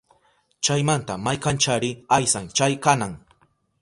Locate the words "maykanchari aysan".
1.27-2.45